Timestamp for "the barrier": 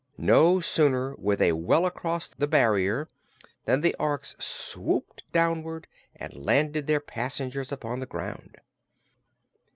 2.27-3.07